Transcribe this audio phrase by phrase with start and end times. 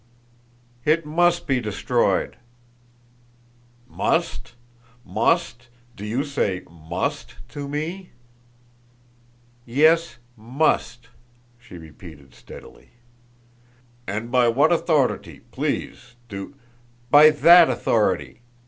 [0.83, 2.35] "It must be destroyed."
[3.87, 4.55] "Must?
[5.05, 5.67] Must?
[5.95, 8.09] Do you say must to me?"
[9.63, 11.09] "Yes, must,"
[11.59, 12.93] she repeated steadily.
[14.07, 16.55] "And by what authority, please, do"
[17.11, 18.41] "By that authority!"